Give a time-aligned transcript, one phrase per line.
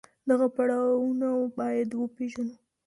[0.29, 2.55] دغه پړاوونه بايد وپېژنو.